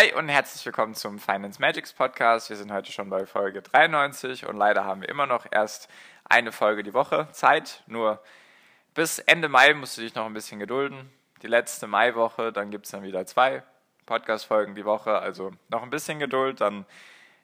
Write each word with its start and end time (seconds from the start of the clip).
Hi 0.00 0.14
und 0.14 0.30
herzlich 0.30 0.64
willkommen 0.64 0.94
zum 0.94 1.18
Finance 1.18 1.60
Magics 1.60 1.92
Podcast. 1.92 2.48
Wir 2.48 2.56
sind 2.56 2.72
heute 2.72 2.90
schon 2.90 3.10
bei 3.10 3.26
Folge 3.26 3.60
93 3.60 4.46
und 4.46 4.56
leider 4.56 4.86
haben 4.86 5.02
wir 5.02 5.10
immer 5.10 5.26
noch 5.26 5.44
erst 5.50 5.90
eine 6.24 6.52
Folge 6.52 6.82
die 6.82 6.94
Woche 6.94 7.28
Zeit. 7.32 7.82
Nur 7.86 8.18
bis 8.94 9.18
Ende 9.18 9.50
Mai 9.50 9.74
musst 9.74 9.98
du 9.98 10.00
dich 10.00 10.14
noch 10.14 10.24
ein 10.24 10.32
bisschen 10.32 10.58
gedulden. 10.58 11.12
Die 11.42 11.48
letzte 11.48 11.86
Maiwoche, 11.86 12.50
dann 12.50 12.70
gibt 12.70 12.86
es 12.86 12.92
dann 12.92 13.02
wieder 13.02 13.26
zwei 13.26 13.62
Podcast-Folgen 14.06 14.74
die 14.74 14.86
Woche. 14.86 15.18
Also 15.18 15.52
noch 15.68 15.82
ein 15.82 15.90
bisschen 15.90 16.18
Geduld, 16.18 16.62
dann 16.62 16.86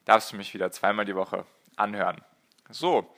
darfst 0.06 0.32
du 0.32 0.36
mich 0.36 0.54
wieder 0.54 0.70
zweimal 0.70 1.04
die 1.04 1.14
Woche 1.14 1.44
anhören. 1.76 2.22
So, 2.70 3.14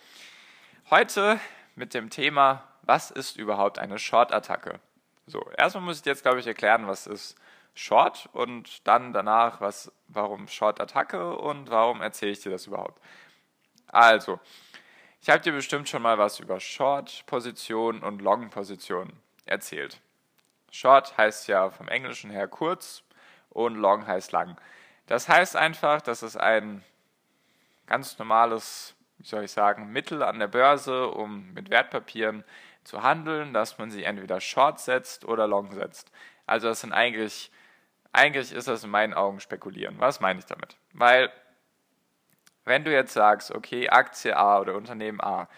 heute 0.91 1.39
mit 1.77 1.95
dem 1.95 2.11
Thema, 2.11 2.65
was 2.83 3.13
ist 3.13 3.37
überhaupt 3.37 3.79
eine 3.79 4.01
Short-Attacke? 4.01 4.81
So, 5.29 5.49
erstmal 5.57 5.85
muss 5.85 5.99
ich 5.99 6.03
dir 6.03 6.11
jetzt, 6.11 6.25
glaube 6.25 6.41
ich, 6.41 6.47
erklären, 6.49 6.89
was 6.89 7.07
ist 7.07 7.37
Short 7.75 8.29
und 8.33 8.87
dann 8.87 9.13
danach, 9.13 9.61
was, 9.61 9.93
warum 10.09 10.49
Short-Attacke 10.49 11.37
und 11.37 11.71
warum 11.71 12.03
erzähle 12.03 12.33
ich 12.33 12.41
dir 12.41 12.51
das 12.51 12.67
überhaupt. 12.67 13.01
Also, 13.87 14.41
ich 15.21 15.31
habe 15.31 15.41
dir 15.41 15.53
bestimmt 15.53 15.89
schon 15.89 16.03
mal 16.03 16.19
was 16.19 16.41
über 16.41 16.61
Short-Position 16.61 18.03
und 18.03 18.23
Long-Position 18.23 19.13
erzählt. 19.47 20.01
Short 20.71 21.17
heißt 21.17 21.49
ja 21.49 21.71
vom 21.71 21.89
Englischen 21.89 22.31
her 22.31 22.49
kurz 22.49 23.03
und 23.51 23.77
Long 23.77 24.07
heißt 24.07 24.33
lang. 24.33 24.57
Das 25.07 25.29
heißt 25.29 25.57
einfach, 25.57 26.03
dass 26.03 26.23
es 26.23 26.37
ein 26.37 26.85
ganz 27.87 28.19
normales, 28.19 28.95
wie 29.17 29.27
soll 29.27 29.45
ich 29.45 29.53
sagen, 29.53 29.91
Mittel 29.91 30.23
an 30.23 30.39
der 30.39 30.49
Börse, 30.49 31.09
um 31.09 31.53
mit 31.55 31.71
Wertpapieren 31.71 32.45
zu 32.85 33.03
handeln, 33.03 33.53
dass 33.53 33.79
man 33.79 33.91
sie 33.91 34.05
entweder 34.05 34.41
Short 34.41 34.81
setzt 34.81 35.25
oder 35.25 35.47
Long 35.47 35.73
setzt. 35.73 36.11
Also 36.47 36.69
das 36.69 36.81
sind 36.83 36.93
eigentlich 36.93 37.51
eigentlich 38.13 38.53
ist 38.53 38.69
das 38.69 38.85
in 38.85 38.91
meinen 38.91 39.15
Augen 39.15 39.41
spekulieren. 39.41 39.97
Was 39.99 40.21
meine 40.21 40.39
ich 40.39 40.47
damit? 40.47 40.77
Weil, 40.93 41.31
wenn 42.65 42.85
du 42.85 42.93
jetzt 42.93 43.13
sagst, 43.13 43.51
okay, 43.51 43.89
Aktie 43.89 44.37
A 44.37 44.61
oder 44.61 44.75
Unternehmen 44.75 45.21
A 45.21 45.49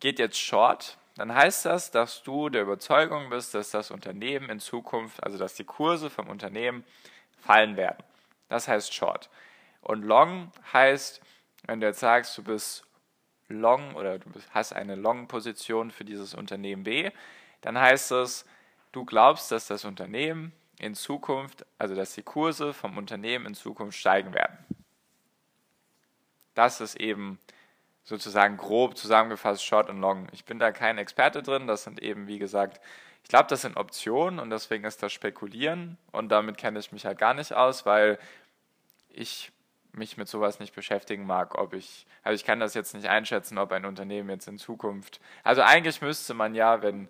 geht 0.00 0.18
jetzt 0.18 0.38
short, 0.38 0.98
dann 1.16 1.34
heißt 1.34 1.64
das, 1.64 1.90
dass 1.90 2.22
du 2.22 2.50
der 2.50 2.62
Überzeugung 2.62 3.30
bist, 3.30 3.54
dass 3.54 3.70
das 3.70 3.90
Unternehmen 3.90 4.50
in 4.50 4.60
Zukunft, 4.60 5.22
also 5.24 5.38
dass 5.38 5.54
die 5.54 5.64
Kurse 5.64 6.10
vom 6.10 6.28
Unternehmen 6.28 6.84
fallen 7.38 7.76
werden. 7.76 8.04
Das 8.48 8.68
heißt 8.68 8.94
short. 8.94 9.30
Und 9.80 10.02
long 10.02 10.52
heißt, 10.72 11.20
wenn 11.66 11.80
du 11.80 11.86
jetzt 11.86 12.00
sagst, 12.00 12.36
du 12.36 12.44
bist 12.44 12.84
long 13.48 13.94
oder 13.94 14.18
du 14.18 14.28
hast 14.50 14.72
eine 14.72 14.94
long-Position 14.94 15.90
für 15.90 16.04
dieses 16.04 16.34
Unternehmen 16.34 16.84
B, 16.84 17.10
dann 17.62 17.78
heißt 17.78 18.12
es, 18.12 18.44
du 18.92 19.04
glaubst, 19.04 19.50
dass 19.52 19.66
das 19.66 19.84
Unternehmen 19.84 20.52
in 20.78 20.94
Zukunft, 20.94 21.64
also 21.78 21.94
dass 21.94 22.14
die 22.14 22.22
Kurse 22.22 22.72
vom 22.72 22.98
Unternehmen 22.98 23.46
in 23.46 23.54
Zukunft 23.54 23.98
steigen 23.98 24.34
werden. 24.34 24.58
Das 26.54 26.80
ist 26.80 26.96
eben 26.96 27.38
sozusagen 28.04 28.56
grob 28.56 28.96
zusammengefasst 28.96 29.64
Short 29.64 29.90
und 29.90 30.00
Long. 30.00 30.28
Ich 30.32 30.44
bin 30.44 30.58
da 30.58 30.72
kein 30.72 30.98
Experte 30.98 31.42
drin, 31.42 31.66
das 31.66 31.84
sind 31.84 32.02
eben, 32.02 32.28
wie 32.28 32.38
gesagt, 32.38 32.80
ich 33.22 33.28
glaube, 33.28 33.48
das 33.48 33.62
sind 33.62 33.76
Optionen 33.76 34.38
und 34.38 34.50
deswegen 34.50 34.84
ist 34.84 35.02
das 35.02 35.12
Spekulieren 35.12 35.98
und 36.12 36.28
damit 36.28 36.56
kenne 36.56 36.78
ich 36.78 36.92
mich 36.92 37.04
halt 37.04 37.18
gar 37.18 37.34
nicht 37.34 37.52
aus, 37.52 37.84
weil 37.84 38.18
ich 39.08 39.50
mich 39.92 40.16
mit 40.16 40.28
sowas 40.28 40.60
nicht 40.60 40.74
beschäftigen 40.74 41.26
mag, 41.26 41.58
ob 41.58 41.72
ich, 41.72 42.06
also 42.22 42.36
ich 42.36 42.44
kann 42.44 42.60
das 42.60 42.74
jetzt 42.74 42.94
nicht 42.94 43.08
einschätzen, 43.08 43.58
ob 43.58 43.72
ein 43.72 43.86
Unternehmen 43.86 44.30
jetzt 44.30 44.46
in 44.46 44.58
Zukunft, 44.58 45.20
also 45.42 45.62
eigentlich 45.62 46.00
müsste 46.02 46.34
man 46.34 46.54
ja, 46.54 46.82
wenn 46.82 47.08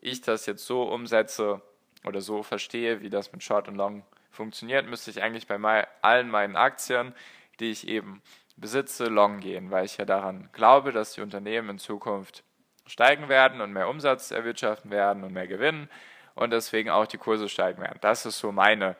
ich 0.00 0.20
das 0.20 0.44
jetzt 0.46 0.66
so 0.66 0.82
umsetze, 0.82 1.62
oder 2.04 2.20
so 2.20 2.42
verstehe, 2.42 3.00
wie 3.00 3.10
das 3.10 3.32
mit 3.32 3.42
Short 3.42 3.68
und 3.68 3.74
Long 3.74 4.04
funktioniert, 4.30 4.86
müsste 4.86 5.10
ich 5.10 5.22
eigentlich 5.22 5.46
bei 5.46 5.86
allen 6.02 6.30
meinen 6.30 6.56
Aktien, 6.56 7.14
die 7.60 7.70
ich 7.70 7.88
eben 7.88 8.22
besitze, 8.56 9.06
long 9.06 9.40
gehen, 9.40 9.70
weil 9.70 9.84
ich 9.84 9.96
ja 9.98 10.04
daran 10.04 10.48
glaube, 10.52 10.92
dass 10.92 11.12
die 11.12 11.20
Unternehmen 11.20 11.70
in 11.70 11.78
Zukunft 11.78 12.44
steigen 12.86 13.28
werden 13.28 13.60
und 13.60 13.72
mehr 13.72 13.88
Umsatz 13.88 14.30
erwirtschaften 14.30 14.90
werden 14.90 15.22
und 15.24 15.32
mehr 15.32 15.46
gewinnen 15.46 15.88
und 16.34 16.50
deswegen 16.50 16.90
auch 16.90 17.06
die 17.06 17.18
Kurse 17.18 17.48
steigen 17.48 17.82
werden. 17.82 17.98
Das 18.00 18.26
ist 18.26 18.38
so 18.38 18.52
meine 18.52 18.96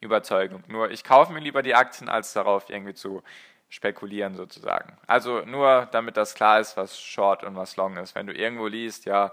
Überzeugung. 0.00 0.62
Nur 0.68 0.90
ich 0.90 1.04
kaufe 1.04 1.32
mir 1.32 1.40
lieber 1.40 1.62
die 1.62 1.74
Aktien, 1.74 2.08
als 2.08 2.32
darauf 2.32 2.70
irgendwie 2.70 2.94
zu 2.94 3.22
spekulieren 3.68 4.34
sozusagen. 4.34 4.96
Also 5.06 5.40
nur 5.44 5.88
damit 5.90 6.16
das 6.16 6.34
klar 6.34 6.60
ist, 6.60 6.76
was 6.76 6.98
Short 6.98 7.44
und 7.44 7.56
was 7.56 7.76
Long 7.76 7.96
ist. 7.96 8.14
Wenn 8.14 8.26
du 8.26 8.32
irgendwo 8.32 8.66
liest, 8.66 9.04
ja, 9.04 9.32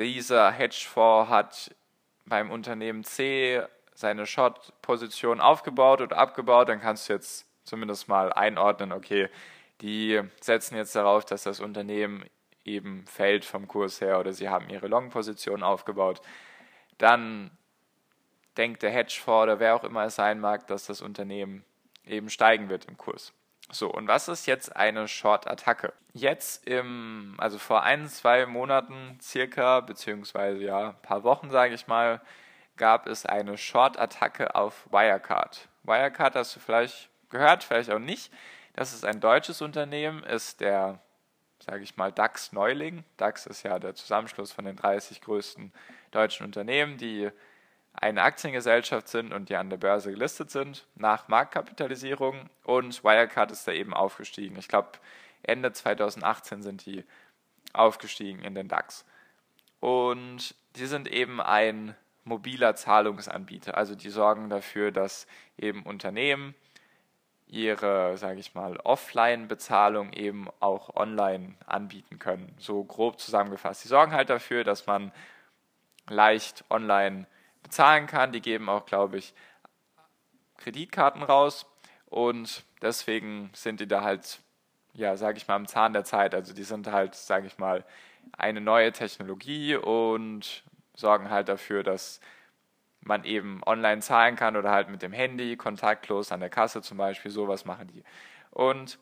dieser 0.00 0.50
Hedgefonds 0.50 1.30
hat 1.30 1.76
beim 2.24 2.50
Unternehmen 2.50 3.04
C 3.04 3.62
seine 3.94 4.24
Short-Position 4.24 5.40
aufgebaut 5.40 6.00
oder 6.00 6.16
abgebaut, 6.16 6.70
dann 6.70 6.80
kannst 6.80 7.08
du 7.08 7.12
jetzt 7.12 7.46
zumindest 7.64 8.08
mal 8.08 8.32
einordnen, 8.32 8.92
okay, 8.92 9.28
die 9.82 10.22
setzen 10.40 10.76
jetzt 10.76 10.96
darauf, 10.96 11.24
dass 11.24 11.42
das 11.42 11.60
Unternehmen 11.60 12.24
eben 12.64 13.06
fällt 13.06 13.44
vom 13.44 13.68
Kurs 13.68 14.00
her 14.00 14.18
oder 14.18 14.32
sie 14.32 14.48
haben 14.48 14.70
ihre 14.70 14.88
Long-Position 14.88 15.62
aufgebaut. 15.62 16.20
Dann 16.98 17.50
denkt 18.56 18.82
der 18.82 18.90
Hedgefonds 18.90 19.42
oder 19.44 19.60
wer 19.60 19.74
auch 19.74 19.84
immer 19.84 20.04
es 20.04 20.14
sein 20.14 20.40
mag, 20.40 20.66
dass 20.66 20.86
das 20.86 21.02
Unternehmen 21.02 21.64
eben 22.06 22.30
steigen 22.30 22.68
wird 22.68 22.86
im 22.86 22.96
Kurs. 22.96 23.32
So, 23.72 23.88
und 23.88 24.08
was 24.08 24.28
ist 24.28 24.46
jetzt 24.46 24.74
eine 24.74 25.06
Short-Attacke? 25.06 25.92
Jetzt 26.12 26.66
im, 26.66 27.36
also 27.38 27.58
vor 27.58 27.82
ein, 27.82 28.08
zwei 28.08 28.46
Monaten 28.46 29.18
circa, 29.22 29.80
beziehungsweise 29.80 30.64
ja, 30.64 30.88
ein 30.90 31.02
paar 31.02 31.22
Wochen, 31.22 31.50
sage 31.50 31.74
ich 31.74 31.86
mal, 31.86 32.20
gab 32.76 33.06
es 33.06 33.26
eine 33.26 33.56
Short-Attacke 33.56 34.54
auf 34.54 34.86
Wirecard. 34.90 35.68
Wirecard 35.84 36.34
hast 36.34 36.56
du 36.56 36.60
vielleicht 36.60 37.10
gehört, 37.30 37.62
vielleicht 37.62 37.90
auch 37.90 37.98
nicht. 38.00 38.32
Das 38.74 38.92
ist 38.92 39.04
ein 39.04 39.20
deutsches 39.20 39.62
Unternehmen, 39.62 40.24
ist 40.24 40.60
der, 40.60 40.98
sage 41.60 41.84
ich 41.84 41.96
mal, 41.96 42.10
DAX-Neuling. 42.10 43.04
DAX 43.18 43.46
ist 43.46 43.62
ja 43.62 43.78
der 43.78 43.94
Zusammenschluss 43.94 44.50
von 44.50 44.64
den 44.64 44.76
30 44.76 45.20
größten 45.20 45.72
deutschen 46.10 46.44
Unternehmen, 46.44 46.96
die 46.96 47.30
eine 48.00 48.22
Aktiengesellschaft 48.22 49.08
sind 49.08 49.32
und 49.32 49.50
die 49.50 49.56
an 49.56 49.68
der 49.68 49.76
Börse 49.76 50.10
gelistet 50.10 50.50
sind, 50.50 50.86
nach 50.94 51.28
Marktkapitalisierung. 51.28 52.48
Und 52.64 53.04
Wirecard 53.04 53.52
ist 53.52 53.68
da 53.68 53.72
eben 53.72 53.92
aufgestiegen. 53.92 54.56
Ich 54.56 54.68
glaube, 54.68 54.92
Ende 55.42 55.72
2018 55.72 56.62
sind 56.62 56.86
die 56.86 57.04
aufgestiegen 57.72 58.42
in 58.42 58.54
den 58.54 58.68
DAX. 58.68 59.04
Und 59.80 60.54
die 60.76 60.86
sind 60.86 61.08
eben 61.08 61.40
ein 61.40 61.94
mobiler 62.24 62.74
Zahlungsanbieter. 62.74 63.76
Also 63.76 63.94
die 63.94 64.10
sorgen 64.10 64.48
dafür, 64.48 64.92
dass 64.92 65.26
eben 65.58 65.82
Unternehmen 65.82 66.54
ihre, 67.46 68.16
sage 68.16 68.40
ich 68.40 68.54
mal, 68.54 68.78
Offline-Bezahlung 68.78 70.12
eben 70.12 70.48
auch 70.60 70.94
online 70.96 71.54
anbieten 71.66 72.18
können. 72.18 72.54
So 72.58 72.82
grob 72.84 73.18
zusammengefasst. 73.18 73.84
Die 73.84 73.88
sorgen 73.88 74.12
halt 74.12 74.30
dafür, 74.30 74.64
dass 74.64 74.86
man 74.86 75.12
leicht 76.08 76.64
online 76.70 77.26
bezahlen 77.62 78.06
kann. 78.06 78.32
Die 78.32 78.40
geben 78.40 78.68
auch, 78.68 78.86
glaube 78.86 79.18
ich, 79.18 79.34
Kreditkarten 80.58 81.22
raus 81.22 81.66
und 82.06 82.64
deswegen 82.82 83.50
sind 83.54 83.80
die 83.80 83.88
da 83.88 84.02
halt, 84.02 84.40
ja, 84.92 85.16
sage 85.16 85.38
ich 85.38 85.48
mal, 85.48 85.56
am 85.56 85.66
Zahn 85.66 85.92
der 85.92 86.04
Zeit. 86.04 86.34
Also 86.34 86.52
die 86.52 86.64
sind 86.64 86.86
halt, 86.86 87.14
sage 87.14 87.46
ich 87.46 87.58
mal, 87.58 87.84
eine 88.36 88.60
neue 88.60 88.92
Technologie 88.92 89.76
und 89.76 90.64
sorgen 90.94 91.30
halt 91.30 91.48
dafür, 91.48 91.82
dass 91.82 92.20
man 93.00 93.24
eben 93.24 93.62
online 93.64 94.02
zahlen 94.02 94.36
kann 94.36 94.56
oder 94.56 94.70
halt 94.70 94.90
mit 94.90 95.02
dem 95.02 95.12
Handy, 95.12 95.56
kontaktlos 95.56 96.32
an 96.32 96.40
der 96.40 96.50
Kasse 96.50 96.82
zum 96.82 96.98
Beispiel, 96.98 97.30
sowas 97.30 97.64
machen 97.64 97.88
die. 97.88 98.04
Und 98.50 98.98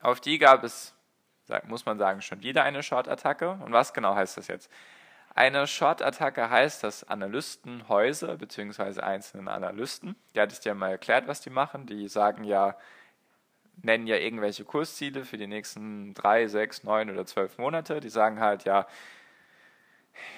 auf 0.00 0.20
die 0.20 0.38
gab 0.38 0.64
es, 0.64 0.94
muss 1.64 1.86
man 1.86 1.98
sagen, 1.98 2.22
schon 2.22 2.42
wieder 2.42 2.64
eine 2.64 2.82
Short-Attacke. 2.82 3.50
Und 3.64 3.72
was 3.72 3.94
genau 3.94 4.14
heißt 4.14 4.36
das 4.36 4.48
jetzt? 4.48 4.70
Eine 5.34 5.66
Short-Attacke 5.66 6.50
heißt, 6.50 6.84
dass 6.84 7.04
Analystenhäuser 7.04 8.36
bzw. 8.36 9.00
einzelne 9.00 9.50
Analysten, 9.50 10.14
die 10.34 10.40
hatte 10.40 10.52
ich 10.52 10.60
dir 10.60 10.74
mal 10.74 10.90
erklärt, 10.90 11.26
was 11.26 11.40
die 11.40 11.50
machen, 11.50 11.86
die 11.86 12.08
sagen 12.08 12.44
ja, 12.44 12.76
nennen 13.80 14.06
ja 14.06 14.16
irgendwelche 14.16 14.64
Kursziele 14.64 15.24
für 15.24 15.38
die 15.38 15.46
nächsten 15.46 16.12
drei, 16.14 16.46
sechs, 16.48 16.84
neun 16.84 17.10
oder 17.10 17.24
zwölf 17.24 17.56
Monate. 17.58 18.00
Die 18.00 18.10
sagen 18.10 18.40
halt, 18.40 18.64
ja, 18.64 18.86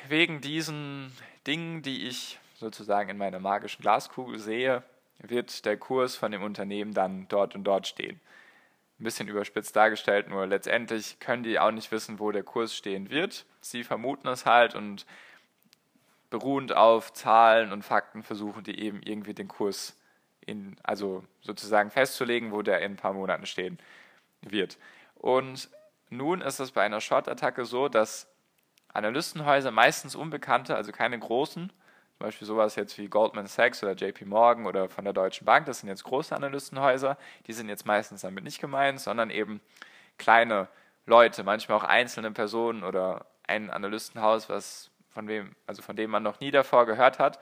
wegen 0.08 0.40
diesen 0.40 1.12
Dingen, 1.46 1.82
die 1.82 2.06
ich 2.08 2.38
sozusagen 2.54 3.10
in 3.10 3.18
meiner 3.18 3.40
magischen 3.40 3.82
Glaskugel 3.82 4.38
sehe, 4.38 4.82
wird 5.18 5.64
der 5.64 5.76
Kurs 5.76 6.16
von 6.16 6.32
dem 6.32 6.42
Unternehmen 6.42 6.94
dann 6.94 7.26
dort 7.28 7.54
und 7.54 7.64
dort 7.64 7.86
stehen. 7.86 8.20
Ein 9.04 9.12
bisschen 9.12 9.28
überspitzt 9.28 9.76
dargestellt, 9.76 10.30
nur 10.30 10.46
letztendlich 10.46 11.20
können 11.20 11.42
die 11.42 11.58
auch 11.58 11.72
nicht 11.72 11.92
wissen, 11.92 12.20
wo 12.20 12.32
der 12.32 12.42
Kurs 12.42 12.74
stehen 12.74 13.10
wird. 13.10 13.44
Sie 13.60 13.84
vermuten 13.84 14.28
es 14.28 14.46
halt 14.46 14.74
und 14.74 15.04
beruhend 16.30 16.74
auf 16.74 17.12
Zahlen 17.12 17.70
und 17.70 17.82
Fakten 17.84 18.22
versuchen 18.22 18.64
die 18.64 18.80
eben 18.80 19.02
irgendwie 19.02 19.34
den 19.34 19.46
Kurs 19.46 19.94
in, 20.40 20.78
also 20.82 21.22
sozusagen 21.42 21.90
festzulegen, 21.90 22.50
wo 22.50 22.62
der 22.62 22.80
in 22.80 22.92
ein 22.92 22.96
paar 22.96 23.12
Monaten 23.12 23.44
stehen 23.44 23.78
wird. 24.40 24.78
Und 25.16 25.68
nun 26.08 26.40
ist 26.40 26.60
es 26.60 26.70
bei 26.70 26.80
einer 26.80 27.02
Short-Attacke 27.02 27.66
so, 27.66 27.90
dass 27.90 28.26
Analystenhäuser, 28.94 29.70
meistens 29.70 30.14
unbekannte, 30.14 30.76
also 30.76 30.92
keine 30.92 31.18
großen, 31.18 31.70
zum 32.18 32.26
Beispiel 32.26 32.46
sowas 32.46 32.76
jetzt 32.76 32.96
wie 32.98 33.08
Goldman 33.08 33.46
Sachs 33.46 33.82
oder 33.82 33.92
JP 33.92 34.26
Morgan 34.26 34.66
oder 34.66 34.88
von 34.88 35.04
der 35.04 35.12
Deutschen 35.12 35.44
Bank, 35.44 35.66
das 35.66 35.80
sind 35.80 35.88
jetzt 35.88 36.04
große 36.04 36.34
Analystenhäuser, 36.34 37.18
die 37.46 37.52
sind 37.52 37.68
jetzt 37.68 37.86
meistens 37.86 38.20
damit 38.20 38.44
nicht 38.44 38.60
gemeint, 38.60 39.00
sondern 39.00 39.30
eben 39.30 39.60
kleine 40.16 40.68
Leute, 41.06 41.42
manchmal 41.42 41.78
auch 41.78 41.84
einzelne 41.84 42.30
Personen 42.30 42.84
oder 42.84 43.26
ein 43.46 43.70
Analystenhaus, 43.70 44.48
was 44.48 44.90
von 45.10 45.28
wem, 45.28 45.54
also 45.66 45.82
von 45.82 45.96
dem 45.96 46.10
man 46.10 46.22
noch 46.22 46.40
nie 46.40 46.50
davor 46.50 46.86
gehört 46.86 47.18
hat, 47.18 47.40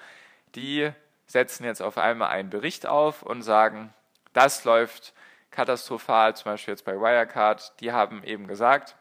die 0.54 0.90
setzen 1.26 1.64
jetzt 1.64 1.82
auf 1.82 1.98
einmal 1.98 2.28
einen 2.28 2.50
Bericht 2.50 2.86
auf 2.86 3.22
und 3.22 3.42
sagen, 3.42 3.92
das 4.32 4.64
läuft 4.64 5.12
katastrophal, 5.50 6.34
zum 6.34 6.52
Beispiel 6.52 6.72
jetzt 6.72 6.84
bei 6.84 6.98
Wirecard, 6.98 7.78
die 7.80 7.92
haben 7.92 8.24
eben 8.24 8.46
gesagt, 8.46 8.96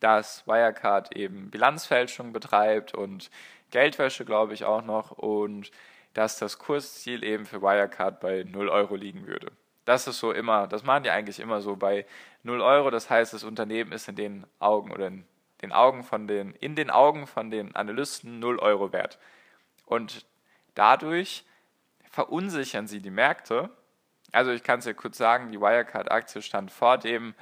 dass 0.00 0.46
Wirecard 0.46 1.16
eben 1.16 1.50
Bilanzfälschung 1.50 2.32
betreibt 2.32 2.94
und 2.94 3.30
Geldwäsche, 3.70 4.24
glaube 4.24 4.54
ich, 4.54 4.64
auch 4.64 4.82
noch 4.82 5.12
und 5.12 5.70
dass 6.14 6.38
das 6.38 6.58
Kursziel 6.58 7.22
eben 7.22 7.46
für 7.46 7.62
Wirecard 7.62 8.20
bei 8.20 8.44
0 8.44 8.68
Euro 8.68 8.96
liegen 8.96 9.26
würde. 9.26 9.52
Das 9.84 10.06
ist 10.06 10.18
so 10.18 10.32
immer, 10.32 10.66
das 10.66 10.82
machen 10.82 11.04
die 11.04 11.10
eigentlich 11.10 11.40
immer 11.40 11.60
so 11.60 11.76
bei 11.76 12.06
0 12.42 12.60
Euro. 12.60 12.90
Das 12.90 13.10
heißt, 13.10 13.32
das 13.32 13.44
Unternehmen 13.44 13.92
ist 13.92 14.08
in 14.08 14.16
den 14.16 14.46
Augen 14.58 14.90
oder 14.90 15.06
in 15.06 15.24
den 15.62 15.72
Augen 15.72 16.02
von 16.02 16.26
den, 16.26 16.52
in 16.54 16.74
den 16.74 16.90
Augen 16.90 17.26
von 17.26 17.50
den 17.50 17.76
Analysten 17.76 18.38
0 18.38 18.58
Euro 18.58 18.92
wert. 18.92 19.18
Und 19.86 20.26
dadurch 20.74 21.44
verunsichern 22.10 22.86
sie 22.86 23.00
die 23.00 23.10
Märkte. 23.10 23.70
Also 24.32 24.50
ich 24.52 24.62
kann 24.62 24.78
es 24.80 24.84
ja 24.84 24.92
kurz 24.92 25.18
sagen, 25.18 25.52
die 25.52 25.60
Wirecard-Aktie 25.60 26.42
stand 26.42 26.70
vor 26.70 26.98
dem 26.98 27.34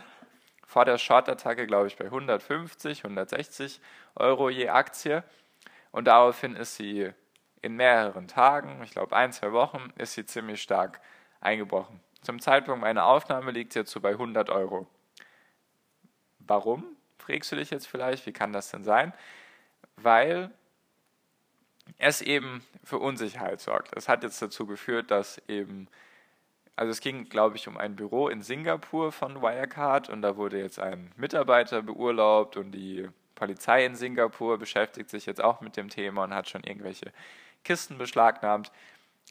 vor 0.69 0.85
der 0.85 0.99
Short-Attacke, 0.99 1.67
glaube 1.67 1.87
ich, 1.87 1.97
bei 1.97 2.05
150, 2.05 3.03
160 3.03 3.81
Euro 4.17 4.51
je 4.51 4.69
Aktie. 4.69 5.25
Und 5.93 6.05
daraufhin 6.05 6.55
ist 6.55 6.77
sie 6.77 7.11
in 7.63 7.75
mehreren 7.75 8.29
Tagen, 8.29 8.83
ich 8.85 8.91
glaube 8.91 9.17
ein, 9.17 9.33
zwei 9.33 9.53
Wochen, 9.53 9.91
ist 9.97 10.13
sie 10.13 10.27
ziemlich 10.27 10.61
stark 10.61 11.01
eingebrochen. 11.41 12.01
Zum 12.21 12.39
Zeitpunkt 12.39 12.83
meiner 12.83 13.07
Aufnahme 13.07 13.51
liegt 13.51 13.73
sie 13.73 13.79
jetzt 13.79 13.91
so 13.91 14.01
bei 14.01 14.11
100 14.11 14.51
Euro. 14.51 14.87
Warum, 16.41 16.85
fragst 17.17 17.51
du 17.51 17.57
dich 17.57 17.71
jetzt 17.71 17.89
vielleicht, 17.89 18.27
wie 18.27 18.33
kann 18.35 18.53
das 18.53 18.71
denn 18.71 18.85
sein? 18.85 19.15
Weil 19.97 20.51
es 21.97 22.21
eben 22.21 22.63
für 22.85 22.99
Unsicherheit 22.99 23.63
sorgt. 23.63 23.97
Es 23.97 24.07
hat 24.07 24.23
jetzt 24.23 24.43
dazu 24.43 24.67
geführt, 24.67 25.11
dass 25.11 25.41
eben 25.49 25.89
also 26.79 26.93
es 26.93 27.01
ging, 27.01 27.29
glaube 27.29 27.57
ich, 27.57 27.67
um 27.67 27.77
ein 27.77 27.97
Büro 27.97 28.29
in 28.29 28.41
Singapur 28.41 29.11
von 29.11 29.43
Wirecard 29.43 30.09
und 30.09 30.23
da 30.23 30.37
wurde 30.37 30.61
jetzt 30.61 30.79
ein 30.79 31.11
Mitarbeiter 31.17 31.83
beurlaubt 31.83 32.57
und 32.57 32.71
die 32.71 33.09
Polizei 33.35 33.85
in 33.85 33.97
Singapur 33.97 34.59
beschäftigt 34.59 35.11
sich 35.11 35.27
jetzt 35.27 35.43
auch 35.43 35.61
mit 35.61 35.77
dem 35.77 35.89
Thema 35.89 36.23
und 36.23 36.33
hat 36.33 36.49
schon 36.49 36.63
irgendwelche 36.63 37.13
Kisten 37.65 37.99
beschlagnahmt. 37.99 38.71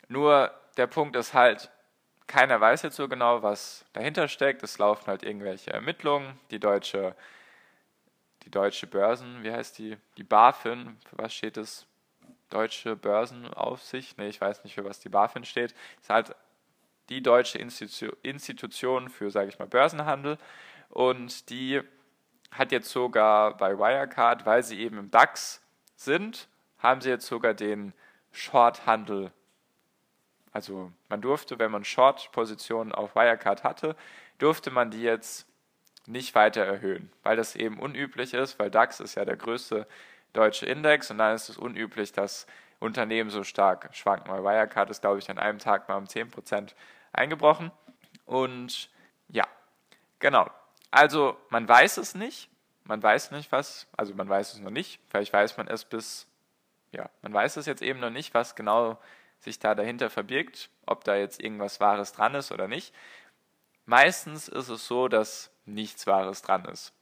Nur 0.10 0.52
der 0.76 0.88
Punkt 0.88 1.16
ist 1.16 1.34
halt, 1.34 1.72
keiner 2.28 2.60
weiß 2.60 2.82
jetzt 2.82 2.98
so 2.98 3.08
genau, 3.08 3.42
was 3.44 3.86
dahinter 3.94 4.28
steckt. 4.28 4.62
Es 4.62 4.78
laufen 4.78 5.08
halt 5.08 5.24
irgendwelche 5.24 5.72
Ermittlungen. 5.72 6.38
Die 6.52 6.60
deutsche, 6.60 7.16
die 8.44 8.52
deutsche 8.52 8.88
Börsen, 8.88 9.42
wie 9.44 9.54
heißt 9.54 9.78
die? 9.78 9.96
Die 10.18 10.24
BaFin, 10.24 10.98
für 11.10 11.18
was 11.18 11.34
steht 11.34 11.56
es? 11.56 11.86
Deutsche 12.50 12.98
Börsenaufsicht? 12.98 14.18
Ne, 14.18 14.28
ich 14.28 14.42
weiß 14.42 14.66
nicht, 14.66 14.76
für 14.76 14.84
was 14.84 15.00
die 15.00 15.08
BaFin 15.10 15.46
steht. 15.46 15.74
Ist 16.02 16.10
halt 16.10 16.36
die 17.10 17.22
deutsche 17.22 17.58
Institu 17.58 18.12
Institution 18.24 19.10
für, 19.10 19.32
sage 19.32 19.50
ich 19.50 19.60
mal, 19.60 19.68
Börsenhandel. 19.68 20.38
Und 20.90 21.50
die 21.50 21.82
hat 22.52 22.72
jetzt 22.72 22.90
sogar 22.90 23.58
bei 23.58 23.78
Wirecard, 23.78 24.46
weil 24.46 24.64
sie 24.64 24.80
eben 24.80 24.98
im 24.98 25.12
DAX 25.12 25.62
sind, 25.96 26.48
haben 26.80 27.02
sie 27.02 27.10
jetzt 27.10 27.28
sogar 27.28 27.54
den 27.54 27.94
Short-Handel. 28.32 29.32
Also 30.52 30.92
man 31.10 31.22
durfte, 31.22 31.60
wenn 31.60 31.72
man 31.72 31.84
Short-Positionen 31.84 32.92
auf 32.92 33.16
Wirecard 33.16 33.64
hatte, 33.64 33.96
durfte 34.38 34.72
man 34.72 34.92
die 34.92 35.02
jetzt 35.02 35.48
nicht 36.06 36.36
weiter 36.36 36.64
erhöhen, 36.64 37.12
weil 37.24 37.36
das 37.36 37.56
eben 37.56 37.80
unüblich 37.80 38.34
ist, 38.34 38.60
weil 38.60 38.72
DAX 38.72 39.00
ist 39.00 39.16
ja 39.16 39.26
der 39.26 39.36
größte 39.36 39.88
deutsche 40.34 40.66
Index 40.66 41.12
und 41.12 41.18
dann 41.18 41.36
ist 41.36 41.50
es 41.50 41.58
unüblich, 41.58 42.14
dass 42.14 42.48
Unternehmen 42.80 43.30
so 43.30 43.44
stark 43.44 43.90
schwanken, 43.94 44.32
weil 44.32 44.44
Wirecard 44.44 44.90
ist, 44.90 45.02
glaube 45.02 45.20
ich, 45.20 45.30
an 45.30 45.40
einem 45.40 45.60
Tag 45.60 45.90
mal 45.90 45.98
um 45.98 46.06
10% 46.06 46.74
eingebrochen. 47.18 47.72
Und 48.26 48.90
ja, 49.30 49.46
genau. 50.20 50.50
Also 50.92 51.38
man 51.50 51.68
weiß 51.68 51.98
es 51.98 52.16
nicht. 52.16 52.50
Man 52.84 53.04
weiß 53.04 53.32
nicht, 53.32 53.52
was, 53.52 53.88
also 53.98 54.14
man 54.14 54.30
weiß 54.30 54.54
es 54.54 54.60
noch 54.60 54.72
nicht. 54.72 55.00
Vielleicht 55.10 55.34
weiß 55.34 55.58
man 55.58 55.68
es 55.68 55.84
bis, 55.84 56.28
ja, 56.92 57.10
man 57.22 57.34
weiß 57.34 57.58
es 57.58 57.66
jetzt 57.66 57.82
eben 57.82 58.00
noch 58.00 58.10
nicht, 58.10 58.34
was 58.34 58.56
genau 58.56 58.98
sich 59.40 59.60
da 59.60 59.76
dahinter 59.76 60.10
verbirgt, 60.10 60.70
ob 60.86 61.04
da 61.04 61.16
jetzt 61.16 61.42
irgendwas 61.42 61.80
Wahres 61.80 62.14
dran 62.14 62.34
ist 62.36 62.52
oder 62.52 62.68
nicht. 62.68 62.94
Meistens 63.86 64.48
ist 64.48 64.70
es 64.70 64.88
so, 64.88 65.08
dass 65.08 65.52
nichts 65.66 66.08
Wahres 66.08 66.42
dran 66.42 66.66
ist. 66.66 66.94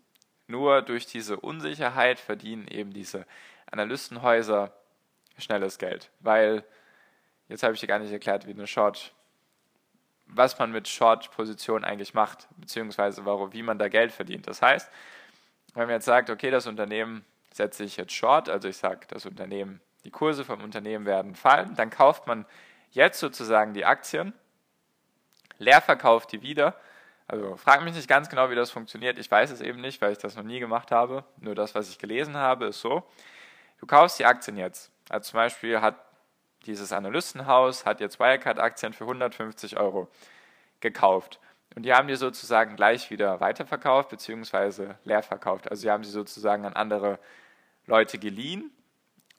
Nur 0.47 0.81
durch 0.81 1.05
diese 1.05 1.39
Unsicherheit 1.39 2.19
verdienen 2.19 2.67
eben 2.67 2.93
diese 2.93 3.25
Analystenhäuser 3.71 4.71
schnelles 5.37 5.77
Geld. 5.77 6.11
Weil, 6.19 6.63
jetzt 7.47 7.63
habe 7.63 7.73
ich 7.73 7.79
dir 7.79 7.87
gar 7.87 7.99
nicht 7.99 8.11
erklärt, 8.11 8.47
wie 8.47 8.51
eine 8.51 8.67
Short 8.67 9.13
was 10.27 10.57
man 10.59 10.71
mit 10.71 10.87
Short-Positionen 10.87 11.85
eigentlich 11.85 12.13
macht, 12.13 12.47
beziehungsweise 12.57 13.25
warum, 13.25 13.53
wie 13.53 13.63
man 13.63 13.77
da 13.77 13.87
Geld 13.87 14.11
verdient. 14.11 14.47
Das 14.47 14.61
heißt, 14.61 14.89
wenn 15.73 15.83
man 15.83 15.95
jetzt 15.95 16.05
sagt, 16.05 16.29
okay, 16.29 16.51
das 16.51 16.67
Unternehmen 16.67 17.25
setze 17.51 17.83
ich 17.83 17.97
jetzt 17.97 18.13
Short, 18.13 18.49
also 18.49 18.67
ich 18.67 18.77
sage, 18.77 19.01
das 19.07 19.25
Unternehmen, 19.25 19.81
die 20.03 20.11
Kurse 20.11 20.43
vom 20.43 20.61
Unternehmen 20.61 21.05
werden 21.05 21.35
fallen, 21.35 21.75
dann 21.75 21.89
kauft 21.89 22.27
man 22.27 22.45
jetzt 22.91 23.19
sozusagen 23.19 23.73
die 23.73 23.85
Aktien, 23.85 24.33
leer 25.57 25.81
verkauft 25.81 26.31
die 26.31 26.41
wieder. 26.41 26.75
Also 27.27 27.55
frag 27.55 27.83
mich 27.83 27.95
nicht 27.95 28.07
ganz 28.07 28.29
genau, 28.29 28.49
wie 28.49 28.55
das 28.55 28.71
funktioniert. 28.71 29.17
Ich 29.17 29.31
weiß 29.31 29.49
es 29.51 29.61
eben 29.61 29.81
nicht, 29.81 30.01
weil 30.01 30.11
ich 30.11 30.17
das 30.17 30.35
noch 30.35 30.43
nie 30.43 30.59
gemacht 30.59 30.91
habe. 30.91 31.23
Nur 31.37 31.55
das, 31.55 31.73
was 31.73 31.89
ich 31.89 31.97
gelesen 31.97 32.37
habe, 32.37 32.65
ist 32.65 32.81
so. 32.81 33.03
Du 33.79 33.87
kaufst 33.87 34.19
die 34.19 34.25
Aktien 34.25 34.57
jetzt. 34.57 34.91
Also 35.09 35.31
zum 35.31 35.37
Beispiel 35.37 35.81
hat 35.81 35.95
dieses 36.65 36.91
Analystenhaus 36.91 37.85
hat 37.85 37.99
jetzt 37.99 38.19
Wirecard-Aktien 38.19 38.93
für 38.93 39.05
150 39.05 39.77
Euro 39.77 40.07
gekauft. 40.79 41.39
Und 41.75 41.83
die 41.83 41.93
haben 41.93 42.07
die 42.07 42.15
sozusagen 42.15 42.75
gleich 42.75 43.09
wieder 43.11 43.39
weiterverkauft 43.39 44.09
bzw. 44.09 44.95
leer 45.03 45.23
verkauft. 45.23 45.69
Also 45.69 45.81
sie 45.81 45.91
haben 45.91 46.03
sie 46.03 46.11
sozusagen 46.11 46.65
an 46.65 46.73
andere 46.73 47.19
Leute 47.85 48.17
geliehen 48.17 48.71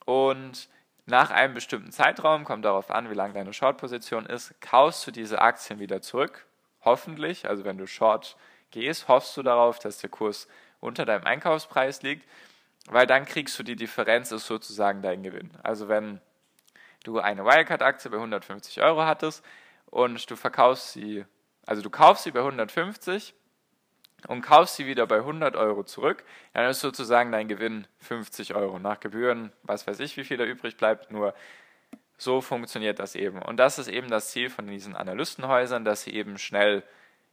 und 0.05 0.69
nach 1.05 1.31
einem 1.31 1.53
bestimmten 1.53 1.91
Zeitraum, 1.91 2.43
kommt 2.43 2.65
darauf 2.65 2.91
an, 2.91 3.09
wie 3.09 3.13
lang 3.13 3.33
deine 3.33 3.53
Short-Position 3.53 4.25
ist, 4.25 4.59
kaufst 4.61 5.07
du 5.07 5.11
diese 5.11 5.41
Aktien 5.41 5.79
wieder 5.79 6.01
zurück. 6.01 6.45
Hoffentlich, 6.83 7.47
also 7.47 7.63
wenn 7.63 7.77
du 7.77 7.87
Short 7.87 8.35
gehst, 8.71 9.07
hoffst 9.07 9.35
du 9.37 9.43
darauf, 9.43 9.79
dass 9.79 9.99
der 9.99 10.09
Kurs 10.09 10.47
unter 10.79 11.05
deinem 11.05 11.25
Einkaufspreis 11.25 12.01
liegt, 12.03 12.27
weil 12.87 13.07
dann 13.07 13.25
kriegst 13.25 13.57
du 13.57 13.63
die 13.63 13.75
Differenz, 13.75 14.31
ist 14.31 14.47
sozusagen 14.47 15.01
dein 15.01 15.23
Gewinn. 15.23 15.51
Also 15.63 15.87
wenn 15.87 16.21
du 17.07 17.19
eine 17.19 17.45
Wirecard-Aktie 17.45 18.11
bei 18.11 18.17
150 18.17 18.81
Euro 18.81 19.05
hattest 19.05 19.43
und 19.85 20.29
du 20.29 20.35
verkaufst 20.35 20.93
sie, 20.93 21.25
also 21.65 21.81
du 21.81 21.89
kaufst 21.89 22.25
sie 22.25 22.31
bei 22.31 22.39
150 22.39 23.33
und 24.27 24.41
kaufst 24.41 24.75
sie 24.75 24.85
wieder 24.85 25.07
bei 25.07 25.17
100 25.17 25.55
Euro 25.55 25.83
zurück, 25.83 26.23
dann 26.53 26.69
ist 26.69 26.81
sozusagen 26.81 27.31
dein 27.31 27.47
Gewinn 27.47 27.87
50 27.99 28.55
Euro 28.55 28.79
nach 28.79 28.99
Gebühren, 28.99 29.53
was 29.63 29.87
weiß 29.87 29.99
ich, 30.01 30.17
wie 30.17 30.23
viel 30.23 30.37
da 30.37 30.43
übrig 30.43 30.75
bleibt, 30.75 31.11
nur 31.11 31.33
so 32.17 32.41
funktioniert 32.41 32.99
das 32.99 33.15
eben. 33.15 33.41
Und 33.41 33.57
das 33.57 33.79
ist 33.79 33.87
eben 33.87 34.09
das 34.09 34.31
Ziel 34.31 34.49
von 34.49 34.67
diesen 34.67 34.95
Analystenhäusern, 34.95 35.85
dass 35.85 36.01
sie 36.01 36.13
eben 36.13 36.37
schnell 36.37 36.83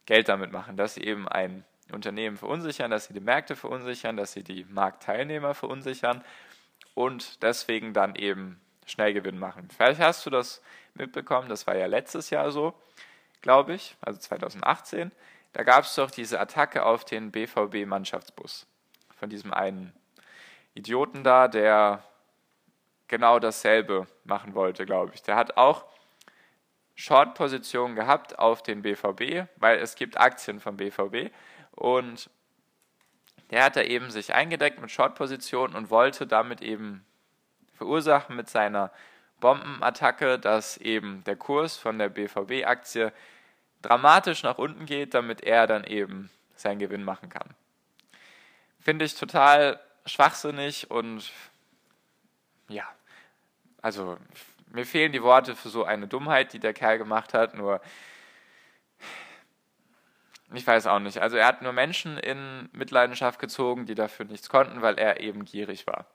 Geld 0.06 0.28
damit 0.28 0.52
machen, 0.52 0.76
dass 0.76 0.94
sie 0.94 1.04
eben 1.04 1.26
ein 1.26 1.64
Unternehmen 1.90 2.36
verunsichern, 2.36 2.90
dass 2.90 3.06
sie 3.06 3.14
die 3.14 3.20
Märkte 3.20 3.56
verunsichern, 3.56 4.16
dass 4.16 4.32
sie 4.32 4.44
die 4.44 4.64
Marktteilnehmer 4.64 5.54
verunsichern 5.54 6.22
und 6.94 7.42
deswegen 7.42 7.92
dann 7.92 8.14
eben 8.14 8.60
Schnellgewinn 8.86 9.38
machen. 9.38 9.68
Vielleicht 9.74 10.00
hast 10.00 10.26
du 10.26 10.30
das 10.30 10.62
mitbekommen, 10.94 11.48
das 11.48 11.66
war 11.66 11.76
ja 11.76 11.86
letztes 11.86 12.30
Jahr 12.30 12.50
so, 12.50 12.74
glaube 13.40 13.74
ich, 13.74 13.96
also 14.00 14.18
2018. 14.18 15.12
Da 15.52 15.62
gab 15.62 15.84
es 15.84 15.94
doch 15.94 16.10
diese 16.10 16.40
Attacke 16.40 16.84
auf 16.84 17.04
den 17.04 17.30
BVB-Mannschaftsbus 17.30 18.66
von 19.16 19.30
diesem 19.30 19.52
einen 19.52 19.92
Idioten 20.74 21.22
da, 21.22 21.48
der 21.48 22.02
genau 23.08 23.38
dasselbe 23.38 24.06
machen 24.24 24.54
wollte, 24.54 24.86
glaube 24.86 25.12
ich. 25.14 25.22
Der 25.22 25.36
hat 25.36 25.56
auch 25.56 25.84
Short-Positionen 26.96 27.94
gehabt 27.94 28.38
auf 28.38 28.62
den 28.62 28.82
BVB, 28.82 29.48
weil 29.56 29.78
es 29.78 29.94
gibt 29.94 30.18
Aktien 30.18 30.60
vom 30.60 30.76
BVB 30.76 31.32
und 31.72 32.30
der 33.50 33.64
hat 33.64 33.76
da 33.76 33.82
eben 33.82 34.10
sich 34.10 34.34
eingedeckt 34.34 34.80
mit 34.80 34.90
Short-Positionen 34.90 35.76
und 35.76 35.90
wollte 35.90 36.26
damit 36.26 36.60
eben 36.62 37.04
verursachen 37.74 38.36
mit 38.36 38.48
seiner 38.48 38.90
Bombenattacke, 39.40 40.38
dass 40.38 40.76
eben 40.78 41.22
der 41.24 41.36
Kurs 41.36 41.76
von 41.76 41.98
der 41.98 42.08
BVB-Aktie 42.08 43.12
dramatisch 43.82 44.42
nach 44.42 44.58
unten 44.58 44.86
geht, 44.86 45.14
damit 45.14 45.42
er 45.42 45.66
dann 45.66 45.84
eben 45.84 46.30
seinen 46.54 46.78
Gewinn 46.78 47.04
machen 47.04 47.28
kann. 47.28 47.48
Finde 48.80 49.04
ich 49.04 49.14
total 49.14 49.80
schwachsinnig 50.06 50.90
und 50.90 51.30
ja, 52.68 52.84
also 53.82 54.16
mir 54.68 54.86
fehlen 54.86 55.12
die 55.12 55.22
Worte 55.22 55.54
für 55.54 55.68
so 55.68 55.84
eine 55.84 56.08
Dummheit, 56.08 56.52
die 56.52 56.58
der 56.58 56.72
Kerl 56.72 56.98
gemacht 56.98 57.34
hat, 57.34 57.54
nur 57.54 57.80
ich 60.52 60.66
weiß 60.66 60.86
auch 60.86 61.00
nicht. 61.00 61.18
Also 61.18 61.36
er 61.36 61.46
hat 61.46 61.62
nur 61.62 61.72
Menschen 61.72 62.16
in 62.16 62.68
Mitleidenschaft 62.72 63.40
gezogen, 63.40 63.86
die 63.86 63.94
dafür 63.94 64.26
nichts 64.26 64.48
konnten, 64.48 64.82
weil 64.82 64.98
er 64.98 65.20
eben 65.20 65.44
gierig 65.44 65.86
war. 65.86 66.06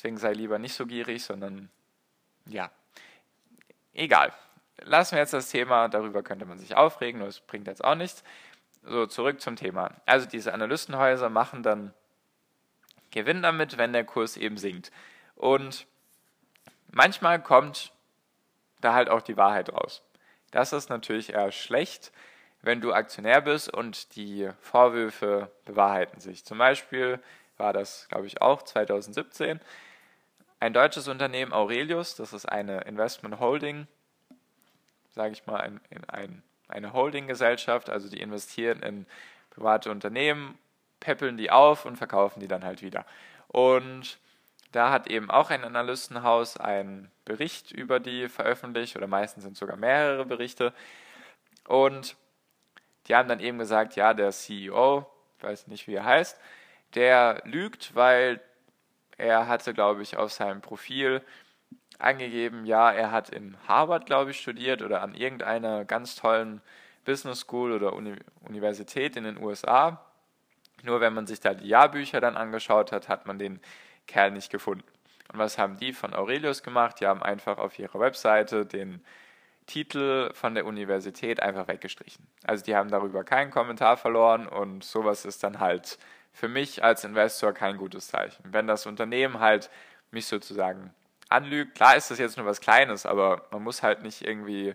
Deswegen 0.00 0.16
sei 0.16 0.32
lieber 0.32 0.58
nicht 0.58 0.72
so 0.72 0.86
gierig, 0.86 1.22
sondern 1.22 1.68
ja, 2.46 2.70
egal. 3.92 4.32
Lassen 4.78 5.12
wir 5.12 5.18
jetzt 5.18 5.34
das 5.34 5.50
Thema, 5.50 5.88
darüber 5.88 6.22
könnte 6.22 6.46
man 6.46 6.58
sich 6.58 6.74
aufregen, 6.74 7.18
nur 7.18 7.28
es 7.28 7.40
bringt 7.40 7.66
jetzt 7.66 7.84
auch 7.84 7.94
nichts. 7.94 8.24
So, 8.82 9.04
zurück 9.04 9.42
zum 9.42 9.56
Thema. 9.56 9.90
Also 10.06 10.26
diese 10.26 10.54
Analystenhäuser 10.54 11.28
machen 11.28 11.62
dann 11.62 11.92
Gewinn 13.10 13.42
damit, 13.42 13.76
wenn 13.76 13.92
der 13.92 14.04
Kurs 14.04 14.38
eben 14.38 14.56
sinkt. 14.56 14.90
Und 15.34 15.86
manchmal 16.90 17.42
kommt 17.42 17.92
da 18.80 18.94
halt 18.94 19.10
auch 19.10 19.20
die 19.20 19.36
Wahrheit 19.36 19.70
raus. 19.70 20.02
Das 20.50 20.72
ist 20.72 20.88
natürlich 20.88 21.34
eher 21.34 21.52
schlecht, 21.52 22.10
wenn 22.62 22.80
du 22.80 22.94
Aktionär 22.94 23.42
bist 23.42 23.68
und 23.70 24.16
die 24.16 24.48
Vorwürfe 24.60 25.52
bewahrheiten 25.66 26.20
sich. 26.20 26.46
Zum 26.46 26.56
Beispiel 26.56 27.22
war 27.58 27.74
das, 27.74 28.08
glaube 28.08 28.26
ich, 28.26 28.40
auch 28.40 28.62
2017. 28.62 29.60
Ein 30.60 30.74
deutsches 30.74 31.08
Unternehmen, 31.08 31.54
Aurelius, 31.54 32.16
das 32.16 32.34
ist 32.34 32.44
eine 32.44 32.82
Investment 32.82 33.40
Holding, 33.40 33.86
sage 35.08 35.32
ich 35.32 35.46
mal, 35.46 35.60
in, 35.60 35.80
in 35.88 36.04
ein, 36.10 36.42
eine 36.68 36.92
Holding-Gesellschaft, 36.92 37.88
also 37.88 38.10
die 38.10 38.20
investieren 38.20 38.82
in 38.82 39.06
private 39.48 39.90
Unternehmen, 39.90 40.58
peppeln 41.00 41.38
die 41.38 41.50
auf 41.50 41.86
und 41.86 41.96
verkaufen 41.96 42.40
die 42.40 42.46
dann 42.46 42.62
halt 42.62 42.82
wieder. 42.82 43.06
Und 43.48 44.18
da 44.72 44.90
hat 44.90 45.08
eben 45.08 45.30
auch 45.30 45.48
ein 45.48 45.64
Analystenhaus 45.64 46.58
einen 46.58 47.10
Bericht 47.24 47.72
über 47.72 47.98
die 47.98 48.28
veröffentlicht, 48.28 48.96
oder 48.96 49.06
meistens 49.06 49.44
sind 49.44 49.56
sogar 49.56 49.78
mehrere 49.78 50.26
Berichte. 50.26 50.74
Und 51.66 52.16
die 53.06 53.16
haben 53.16 53.30
dann 53.30 53.40
eben 53.40 53.58
gesagt, 53.58 53.96
ja, 53.96 54.12
der 54.12 54.30
CEO, 54.30 55.06
ich 55.38 55.42
weiß 55.42 55.68
nicht, 55.68 55.88
wie 55.88 55.94
er 55.94 56.04
heißt, 56.04 56.38
der 56.94 57.40
lügt, 57.46 57.94
weil 57.94 58.42
er 59.20 59.46
hatte, 59.46 59.74
glaube 59.74 60.02
ich, 60.02 60.16
auf 60.16 60.32
seinem 60.32 60.60
Profil 60.60 61.22
angegeben, 61.98 62.64
ja, 62.64 62.90
er 62.90 63.12
hat 63.12 63.30
in 63.30 63.56
Harvard, 63.68 64.06
glaube 64.06 64.30
ich, 64.30 64.40
studiert 64.40 64.82
oder 64.82 65.02
an 65.02 65.14
irgendeiner 65.14 65.84
ganz 65.84 66.16
tollen 66.16 66.62
Business 67.04 67.40
School 67.40 67.72
oder 67.72 67.92
Uni 67.92 68.16
Universität 68.40 69.16
in 69.16 69.24
den 69.24 69.38
USA. 69.38 70.04
Nur 70.82 71.00
wenn 71.00 71.14
man 71.14 71.26
sich 71.26 71.40
da 71.40 71.54
die 71.54 71.68
Jahrbücher 71.68 72.20
dann 72.20 72.36
angeschaut 72.36 72.92
hat, 72.92 73.08
hat 73.08 73.26
man 73.26 73.38
den 73.38 73.60
Kerl 74.06 74.30
nicht 74.30 74.50
gefunden. 74.50 74.84
Und 75.32 75.38
was 75.38 75.58
haben 75.58 75.76
die 75.76 75.92
von 75.92 76.14
Aurelius 76.14 76.62
gemacht? 76.62 77.00
Die 77.00 77.06
haben 77.06 77.22
einfach 77.22 77.58
auf 77.58 77.78
ihrer 77.78 78.00
Webseite 78.00 78.66
den 78.66 79.04
Titel 79.66 80.32
von 80.34 80.54
der 80.54 80.66
Universität 80.66 81.40
einfach 81.40 81.68
weggestrichen. 81.68 82.26
Also 82.44 82.64
die 82.64 82.74
haben 82.74 82.90
darüber 82.90 83.22
keinen 83.22 83.50
Kommentar 83.50 83.96
verloren 83.96 84.48
und 84.48 84.82
sowas 84.82 85.24
ist 85.24 85.44
dann 85.44 85.60
halt 85.60 85.98
für 86.32 86.48
mich 86.48 86.82
als 86.84 87.04
Investor 87.04 87.52
kein 87.52 87.76
gutes 87.76 88.08
Zeichen. 88.08 88.42
Wenn 88.44 88.66
das 88.66 88.86
Unternehmen 88.86 89.40
halt 89.40 89.70
mich 90.10 90.26
sozusagen 90.26 90.94
anlügt, 91.28 91.74
klar 91.74 91.96
ist 91.96 92.10
das 92.10 92.18
jetzt 92.18 92.36
nur 92.36 92.46
was 92.46 92.60
Kleines, 92.60 93.06
aber 93.06 93.46
man 93.50 93.62
muss 93.62 93.82
halt 93.82 94.02
nicht 94.02 94.22
irgendwie 94.22 94.74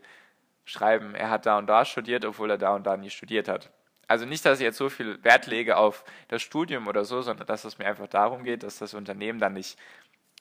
schreiben, 0.66 1.16
er 1.16 1.30
hat 1.30 1.46
da 1.46 1.58
und 1.58 1.68
da 1.68 1.86
studiert, 1.86 2.26
obwohl 2.26 2.52
er 2.52 2.58
da 2.58 2.76
und 2.76 2.86
da 2.86 2.98
nie 2.98 3.10
studiert 3.10 3.48
hat. 3.48 3.72
Also 4.08 4.26
nicht, 4.26 4.46
dass 4.46 4.60
ich 4.60 4.64
jetzt 4.64 4.78
so 4.78 4.90
viel 4.90 5.24
Wert 5.24 5.48
lege 5.48 5.78
auf 5.78 6.04
das 6.28 6.42
Studium 6.42 6.88
oder 6.88 7.06
so, 7.06 7.22
sondern 7.22 7.48
dass 7.48 7.66
es 7.66 7.78
mir 7.78 7.88
einfach 7.88 8.08
darum 8.08 8.44
geht, 8.44 8.64
dass 8.64 8.78
das 8.78 8.94
Unternehmen 8.94 9.40
dann 9.40 9.54
nicht 9.54 9.80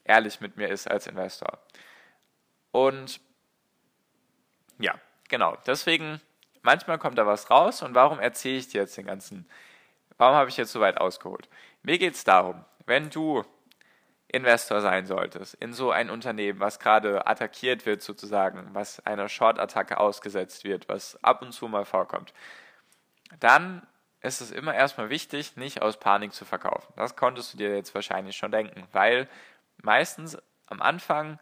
ehrlich 0.05 0.41
mit 0.41 0.57
mir 0.57 0.69
ist 0.69 0.91
als 0.91 1.07
Investor. 1.07 1.59
Und 2.73 3.21
ja, 4.79 4.95
genau. 5.29 5.57
Deswegen, 5.67 6.21
manchmal 6.63 6.99
kommt 6.99 7.17
da 7.17 7.27
was 7.27 7.51
raus 7.51 7.83
und 7.83 7.95
warum 7.95 8.19
erzähle 8.19 8.59
ich 8.59 8.69
dir 8.69 8.83
jetzt 8.83 8.97
den 8.97 9.07
ganzen, 9.07 9.49
warum 10.19 10.37
habe 10.37 10.51
ich 10.51 10.57
jetzt 10.57 10.73
so 10.73 10.81
weit 10.81 10.99
ausgeholt? 10.99 11.49
Mir 11.83 11.99
geht 11.99 12.15
es 12.15 12.25
darum, 12.25 12.65
wenn 12.87 13.11
du 13.11 13.45
Investor 14.29 14.81
sein 14.81 15.07
solltest 15.07 15.55
in 15.55 15.73
so 15.73 15.93
ein 15.93 16.11
Unternehmen, 16.11 16.59
was 16.59 16.81
gerade 16.81 17.27
attackiert 17.27 17.87
wird 17.87 18.03
sozusagen, 18.03 18.69
was 18.73 18.99
einer 19.07 19.29
Short-Attacke 19.29 19.99
ausgesetzt 19.99 20.65
wird, 20.65 20.89
was 20.89 21.23
ab 21.23 21.41
und 21.43 21.53
zu 21.53 21.69
mal 21.69 21.85
vorkommt, 21.85 22.35
dann 23.39 23.87
ist 24.21 24.41
es 24.41 24.51
immer 24.51 24.75
erstmal 24.75 25.11
wichtig, 25.11 25.57
nicht 25.57 25.83
aus 25.83 25.99
Panik 25.99 26.33
zu 26.33 26.45
verkaufen. 26.45 26.93
Das 26.97 27.15
konntest 27.15 27.53
du 27.53 27.59
dir 27.59 27.77
jetzt 27.77 27.95
wahrscheinlich 27.95 28.37
schon 28.37 28.51
denken, 28.51 28.89
weil 28.93 29.29
meistens 29.77 30.39
am 30.67 30.83
Anfang 30.83 31.39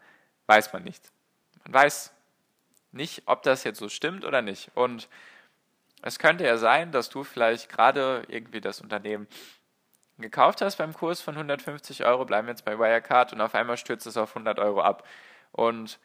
weiß 0.47 0.73
man 0.73 0.83
nicht. 0.83 1.11
Man 1.65 1.75
weiß 1.75 2.13
nicht, 2.91 3.23
ob 3.27 3.43
das 3.43 3.65
jetzt 3.65 3.79
so 3.79 3.89
stimmt 3.89 4.25
oder 4.25 4.43
nicht. 4.43 4.71
Und 4.75 5.09
es 6.03 6.19
könnte 6.19 6.45
ja 6.45 6.57
sein, 6.59 6.93
dass 6.93 7.09
du 7.09 7.25
vielleicht 7.25 7.69
gerade 7.69 8.25
irgendwie 8.29 8.61
das 8.61 8.81
Unternehmen 8.81 9.27
gekauft 10.19 10.61
hast 10.61 10.77
beim 10.77 10.93
Kurs 10.93 11.21
von 11.21 11.35
150 11.35 12.05
Euro, 12.05 12.25
bleiben 12.25 12.49
jetzt 12.49 12.65
bei 12.65 12.79
Wirecard, 12.79 13.33
und 13.33 13.41
auf 13.41 13.55
einmal 13.55 13.77
stürzt 13.77 14.07
es 14.07 14.17
auf 14.17 14.31
100 14.31 14.59
Euro 14.59 14.83
ab. 14.83 15.07
Und 15.53 15.99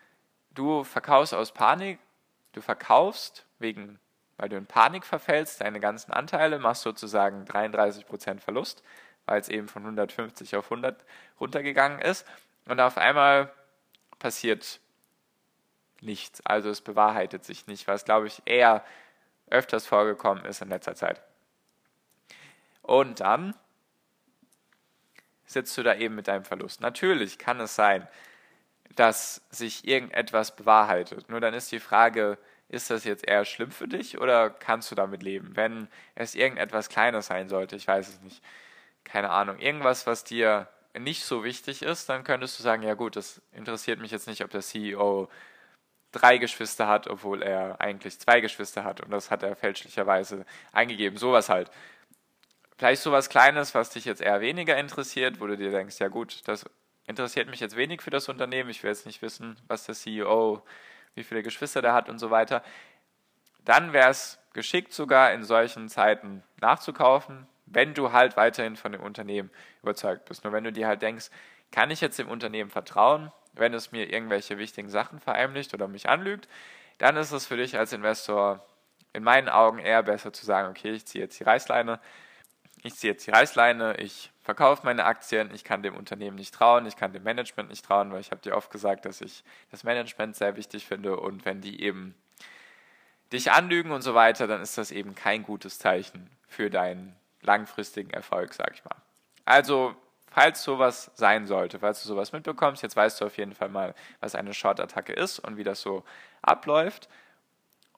du 0.52 0.84
verkaufst 0.84 1.34
aus 1.34 1.52
Panik, 1.52 2.00
du 2.54 2.62
verkaufst 2.62 3.46
wegen, 3.60 4.00
weil 4.38 4.50
du 4.50 4.56
in 4.56 4.66
Panik 4.66 5.06
verfällst, 5.06 5.62
deine 5.62 5.80
ganzen 5.80 6.12
Anteile, 6.12 6.60
machst 6.60 6.84
sozusagen 6.84 7.46
33% 7.46 8.40
Verlust, 8.40 8.84
weil 9.26 9.40
es 9.40 9.50
eben 9.50 9.68
von 9.68 9.84
150 9.84 10.56
auf 10.56 10.66
100 10.66 11.04
runtergegangen 11.40 12.00
ist. 12.00 12.26
Und 12.66 12.80
auf 12.80 12.98
einmal 12.98 13.52
passiert 14.20 14.80
nichts. 16.02 16.46
Also 16.46 16.70
es 16.70 16.82
bewahrheitet 16.82 17.46
sich 17.46 17.68
nicht, 17.68 17.88
was 17.88 18.06
glaube 18.06 18.28
ich 18.28 18.42
eher 18.46 18.84
öfters 19.50 19.86
vorgekommen 19.86 20.46
ist 20.46 20.62
in 20.62 20.70
letzter 20.70 20.96
Zeit. 20.96 21.22
Und 22.82 23.20
dann 23.20 23.56
sitzt 25.46 25.78
du 25.78 25.84
da 25.84 25.96
eben 25.96 26.16
mit 26.16 26.28
deinem 26.28 26.46
Verlust. 26.46 26.82
Natürlich 26.82 27.38
kann 27.38 27.60
es 27.60 27.76
sein, 27.76 28.08
dass 28.96 29.42
sich 29.50 29.88
irgendetwas 29.88 30.56
bewahrheitet. 30.56 31.30
Nur 31.30 31.40
dann 31.40 31.54
ist 31.54 31.72
die 31.72 31.80
Frage, 31.80 32.38
ist 32.70 32.90
das 32.90 33.06
jetzt 33.06 33.26
eher 33.28 33.46
schlimm 33.46 33.72
für 33.72 33.88
dich 33.88 34.20
oder 34.20 34.50
kannst 34.50 34.92
du 34.92 34.96
damit 34.96 35.24
leben? 35.24 35.56
Wenn 35.56 35.88
es 36.16 36.36
irgendetwas 36.36 36.90
Kleines 36.90 37.28
sein 37.28 37.48
sollte, 37.48 37.76
ich 37.76 37.88
weiß 37.88 38.10
es 38.10 38.22
nicht, 38.22 38.44
keine 39.04 39.30
Ahnung, 39.30 39.60
irgendwas, 39.60 40.06
was 40.06 40.26
dir 40.26 40.68
nicht 40.98 41.24
so 41.24 41.44
wichtig 41.44 41.82
ist, 41.82 42.10
dann 42.10 42.24
könntest 42.24 42.60
du 42.60 42.64
sagen, 42.64 42.84
ja 42.84 42.96
gut, 42.96 43.16
das 43.16 43.42
interessiert 43.54 44.00
mich 44.00 44.12
jetzt 44.12 44.28
nicht, 44.28 44.44
ob 44.44 44.50
der 44.50 44.62
CEO 44.62 45.30
drei 46.12 46.38
Geschwister 46.38 46.88
hat, 46.88 47.08
obwohl 47.08 47.44
er 47.44 47.82
eigentlich 47.82 48.20
zwei 48.20 48.40
Geschwister 48.40 48.84
hat 48.84 49.02
und 49.02 49.12
das 49.12 49.30
hat 49.32 49.44
er 49.44 49.56
fälschlicherweise 49.56 50.46
eingegeben. 50.72 51.18
Sowas 51.18 51.50
halt. 51.50 51.70
Vielleicht 52.78 53.02
sowas 53.02 53.30
Kleines, 53.30 53.74
was 53.74 53.90
dich 53.90 54.06
jetzt 54.06 54.22
eher 54.22 54.40
weniger 54.40 54.78
interessiert, 54.78 55.40
wo 55.40 55.48
du 55.48 55.58
dir 55.58 55.72
denkst, 55.72 56.00
ja 56.00 56.08
gut, 56.08 56.48
das 56.48 56.66
interessiert 57.08 57.50
mich 57.50 57.60
jetzt 57.60 57.76
wenig 57.76 58.02
für 58.02 58.12
das 58.12 58.30
Unternehmen, 58.30 58.70
ich 58.70 58.84
will 58.84 58.92
jetzt 58.92 59.06
nicht 59.06 59.22
wissen, 59.22 59.58
was 59.68 59.86
der 59.86 59.96
CEO, 59.96 60.62
wie 61.16 61.24
viele 61.24 61.42
Geschwister 61.42 61.82
der 61.82 61.94
hat 61.94 62.10
und 62.10 62.20
so 62.20 62.30
weiter. 62.30 62.64
Dann 63.66 63.94
wäre 63.94 64.10
es 64.10 64.40
geschickt 64.54 64.94
sogar 64.94 65.34
in 65.34 65.44
solchen 65.44 65.90
Zeiten 65.90 66.44
nachzukaufen, 66.62 67.48
wenn 67.66 67.94
du 67.94 68.12
halt 68.12 68.38
weiterhin 68.38 68.76
von 68.76 68.92
dem 68.92 69.02
Unternehmen 69.02 69.52
überzeugt 69.82 70.26
bist. 70.26 70.44
Nur 70.44 70.54
wenn 70.54 70.64
du 70.64 70.72
dir 70.72 70.88
halt 70.88 71.02
denkst, 71.02 71.30
kann 71.72 71.92
ich 71.92 72.02
jetzt 72.02 72.20
dem 72.20 72.30
Unternehmen 72.30 72.70
vertrauen, 72.70 73.32
wenn 73.60 73.74
es 73.74 73.92
mir 73.92 74.12
irgendwelche 74.12 74.58
wichtigen 74.58 74.90
Sachen 74.90 75.20
verheimlicht 75.20 75.74
oder 75.74 75.88
mich 75.88 76.10
anlügt, 76.10 76.48
dann 76.98 77.18
ist 77.18 77.32
es 77.32 77.46
für 77.46 77.58
dich 77.58 77.78
als 77.78 77.94
Investor 77.94 78.66
in 79.14 79.24
meinen 79.24 79.50
Augen 79.50 79.80
eher 79.80 80.04
besser 80.04 80.34
zu 80.34 80.46
sagen, 80.46 80.70
okay, 80.70 80.92
ich 80.92 81.06
ziehe 81.06 81.24
jetzt 81.24 81.40
die 81.40 81.44
Reißleine, 81.44 82.00
ich 82.84 82.96
ziehe 82.96 83.14
jetzt 83.14 83.26
die 83.26 83.32
Reißleine, 83.32 83.98
ich 83.98 84.32
verkaufe 84.42 84.86
meine 84.86 85.06
Aktien, 85.06 85.54
ich 85.54 85.64
kann 85.64 85.84
dem 85.84 85.96
Unternehmen 85.96 86.38
nicht 86.38 86.54
trauen, 86.54 86.86
ich 86.86 86.96
kann 86.96 87.14
dem 87.14 87.24
Management 87.24 87.70
nicht 87.70 87.86
trauen, 87.86 88.12
weil 88.12 88.22
ich 88.22 88.32
habe 88.32 88.42
dir 88.42 88.56
oft 88.56 88.72
gesagt, 88.72 89.06
dass 89.06 89.22
ich 89.22 89.44
das 89.72 89.84
Management 89.84 90.36
sehr 90.36 90.56
wichtig 90.56 90.86
finde 90.86 91.18
und 91.18 91.46
wenn 91.46 91.62
die 91.62 91.82
eben 91.82 92.16
dich 93.34 93.52
anlügen 93.52 93.92
und 93.92 94.02
so 94.02 94.14
weiter, 94.14 94.48
dann 94.48 94.62
ist 94.62 94.78
das 94.78 94.92
eben 94.92 95.16
kein 95.16 95.44
gutes 95.44 95.80
Zeichen 95.80 96.30
für 96.48 96.70
deinen 96.70 97.16
langfristigen 97.42 98.12
Erfolg, 98.12 98.54
sag 98.54 98.74
ich 98.74 98.86
mal. 98.86 98.96
Also 99.46 99.96
falls 100.30 100.64
sowas 100.64 101.12
sein 101.16 101.46
sollte, 101.48 101.80
falls 101.80 102.02
du 102.04 102.08
sowas 102.08 102.32
mitbekommst, 102.32 102.84
jetzt 102.84 102.96
weißt 102.96 103.22
du 103.22 103.26
auf 103.26 103.38
jeden 103.38 103.54
Fall 103.54 103.70
mal, 103.70 103.96
was 104.20 104.36
eine 104.36 104.54
Short-Attacke 104.54 105.14
ist 105.14 105.40
und 105.40 105.58
wie 105.58 105.64
das 105.64 105.82
so 105.82 106.04
abläuft. 106.42 107.10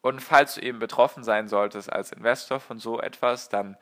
Und 0.02 0.20
falls 0.20 0.54
du 0.54 0.62
eben 0.62 0.78
betroffen 0.78 1.24
sein 1.24 1.48
solltest 1.48 1.92
als 1.92 2.12
Investor 2.12 2.60
von 2.60 2.78
so 2.78 3.00
etwas, 3.00 3.48
dann 3.48 3.76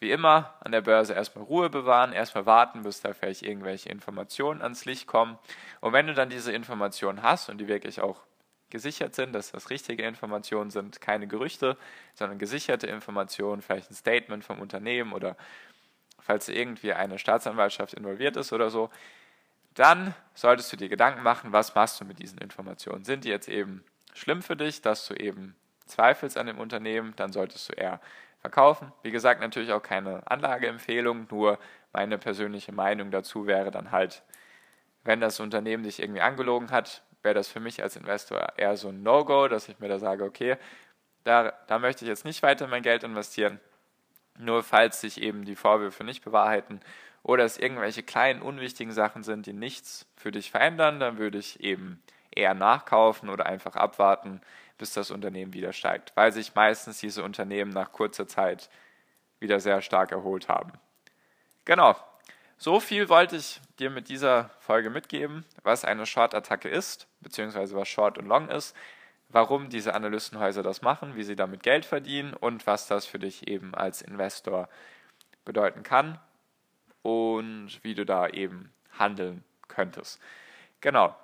wie 0.00 0.10
immer 0.10 0.54
an 0.60 0.72
der 0.72 0.80
Börse 0.80 1.14
erstmal 1.14 1.44
Ruhe 1.44 1.70
bewahren, 1.70 2.12
erstmal 2.12 2.44
warten, 2.44 2.82
bis 2.82 3.00
da 3.00 3.14
vielleicht 3.14 3.42
irgendwelche 3.42 3.88
Informationen 3.88 4.60
ans 4.60 4.84
Licht 4.84 5.06
kommen. 5.06 5.38
Und 5.80 5.92
wenn 5.92 6.08
du 6.08 6.14
dann 6.14 6.28
diese 6.28 6.52
Informationen 6.52 7.22
hast 7.22 7.48
und 7.48 7.58
die 7.58 7.68
wirklich 7.68 8.00
auch 8.00 8.20
gesichert 8.68 9.14
sind, 9.14 9.32
dass 9.32 9.52
das 9.52 9.70
richtige 9.70 10.02
Informationen 10.02 10.70
sind, 10.70 11.00
keine 11.00 11.28
Gerüchte, 11.28 11.76
sondern 12.14 12.38
gesicherte 12.38 12.88
Informationen, 12.88 13.62
vielleicht 13.62 13.90
ein 13.90 13.94
Statement 13.94 14.44
vom 14.44 14.58
Unternehmen 14.58 15.12
oder 15.12 15.36
falls 16.22 16.48
irgendwie 16.48 16.92
eine 16.92 17.18
Staatsanwaltschaft 17.18 17.94
involviert 17.94 18.36
ist 18.36 18.52
oder 18.52 18.70
so, 18.70 18.90
dann 19.74 20.14
solltest 20.34 20.72
du 20.72 20.76
dir 20.76 20.88
Gedanken 20.88 21.22
machen, 21.22 21.52
was 21.52 21.74
machst 21.74 22.00
du 22.00 22.04
mit 22.04 22.18
diesen 22.18 22.38
Informationen. 22.38 23.04
Sind 23.04 23.24
die 23.24 23.30
jetzt 23.30 23.48
eben 23.48 23.84
schlimm 24.14 24.42
für 24.42 24.56
dich, 24.56 24.82
dass 24.82 25.06
du 25.06 25.14
eben 25.14 25.56
zweifelst 25.86 26.38
an 26.38 26.46
dem 26.46 26.58
Unternehmen, 26.58 27.14
dann 27.16 27.32
solltest 27.32 27.68
du 27.68 27.72
eher 27.74 28.00
verkaufen. 28.40 28.92
Wie 29.02 29.10
gesagt, 29.10 29.40
natürlich 29.40 29.72
auch 29.72 29.82
keine 29.82 30.22
Anlageempfehlung, 30.30 31.26
nur 31.30 31.58
meine 31.92 32.18
persönliche 32.18 32.72
Meinung 32.72 33.10
dazu 33.10 33.46
wäre 33.46 33.70
dann 33.70 33.90
halt, 33.90 34.22
wenn 35.04 35.20
das 35.20 35.40
Unternehmen 35.40 35.82
dich 35.82 36.00
irgendwie 36.00 36.20
angelogen 36.20 36.70
hat, 36.70 37.02
wäre 37.22 37.34
das 37.34 37.48
für 37.48 37.60
mich 37.60 37.82
als 37.82 37.96
Investor 37.96 38.54
eher 38.56 38.76
so 38.76 38.88
ein 38.88 39.02
No-Go, 39.02 39.48
dass 39.48 39.68
ich 39.68 39.78
mir 39.78 39.88
da 39.88 39.98
sage, 39.98 40.24
okay, 40.24 40.56
da, 41.24 41.52
da 41.66 41.78
möchte 41.78 42.04
ich 42.04 42.08
jetzt 42.08 42.24
nicht 42.24 42.42
weiter 42.42 42.66
mein 42.66 42.82
Geld 42.82 43.04
investieren. 43.04 43.60
Nur 44.38 44.62
falls 44.62 45.00
sich 45.00 45.20
eben 45.20 45.44
die 45.44 45.56
Vorwürfe 45.56 46.04
nicht 46.04 46.24
bewahrheiten 46.24 46.80
oder 47.22 47.44
es 47.44 47.58
irgendwelche 47.58 48.02
kleinen, 48.02 48.42
unwichtigen 48.42 48.92
Sachen 48.92 49.22
sind, 49.22 49.46
die 49.46 49.52
nichts 49.52 50.06
für 50.16 50.32
dich 50.32 50.50
verändern, 50.50 51.00
dann 51.00 51.18
würde 51.18 51.38
ich 51.38 51.60
eben 51.60 52.02
eher 52.30 52.54
nachkaufen 52.54 53.28
oder 53.28 53.46
einfach 53.46 53.76
abwarten, 53.76 54.40
bis 54.78 54.94
das 54.94 55.10
Unternehmen 55.10 55.52
wieder 55.52 55.72
steigt, 55.72 56.12
weil 56.16 56.32
sich 56.32 56.54
meistens 56.54 56.98
diese 56.98 57.22
Unternehmen 57.22 57.70
nach 57.70 57.92
kurzer 57.92 58.26
Zeit 58.26 58.68
wieder 59.38 59.60
sehr 59.60 59.82
stark 59.82 60.12
erholt 60.12 60.48
haben. 60.48 60.72
Genau. 61.64 61.94
So 62.58 62.80
viel 62.80 63.08
wollte 63.08 63.36
ich 63.36 63.60
dir 63.78 63.90
mit 63.90 64.08
dieser 64.08 64.50
Folge 64.60 64.88
mitgeben, 64.88 65.44
was 65.62 65.84
eine 65.84 66.06
Short-Attacke 66.06 66.68
ist, 66.68 67.08
beziehungsweise 67.20 67.76
was 67.76 67.88
Short 67.88 68.18
und 68.18 68.26
Long 68.26 68.48
ist, 68.48 68.76
warum 69.32 69.68
diese 69.68 69.94
Analystenhäuser 69.94 70.62
das 70.62 70.82
machen, 70.82 71.16
wie 71.16 71.24
sie 71.24 71.36
damit 71.36 71.62
Geld 71.62 71.84
verdienen 71.84 72.34
und 72.34 72.66
was 72.66 72.86
das 72.86 73.06
für 73.06 73.18
dich 73.18 73.48
eben 73.48 73.74
als 73.74 74.02
Investor 74.02 74.68
bedeuten 75.44 75.82
kann 75.82 76.18
und 77.02 77.80
wie 77.82 77.94
du 77.94 78.06
da 78.06 78.28
eben 78.28 78.72
handeln 78.98 79.42
könntest. 79.68 80.20
Genau. 80.80 81.16